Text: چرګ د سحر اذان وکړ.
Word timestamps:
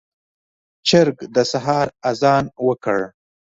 چرګ 0.87 1.17
د 1.33 1.35
سحر 1.51 1.87
اذان 2.09 2.45
وکړ. 2.67 2.99